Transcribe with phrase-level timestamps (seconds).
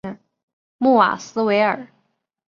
[0.79, 1.87] 穆瓦斯维尔。